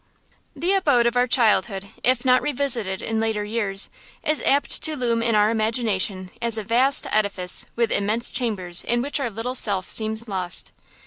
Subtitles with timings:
[0.55, 3.87] The abode of our childhood, if not revisited in later years,
[4.23, 9.03] is apt to loom in our imagination as a vast edifice with immense chambers in
[9.03, 10.71] which our little self seems lost.